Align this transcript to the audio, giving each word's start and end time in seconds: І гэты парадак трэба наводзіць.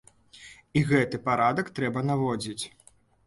І 0.79 0.81
гэты 0.91 1.19
парадак 1.27 1.69
трэба 1.79 2.05
наводзіць. 2.13 2.63